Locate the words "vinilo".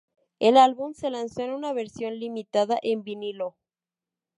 3.03-3.55